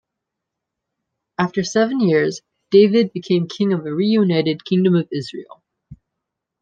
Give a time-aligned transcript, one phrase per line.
[1.37, 5.61] After seven years, David became king of a reunited Kingdom of Israel.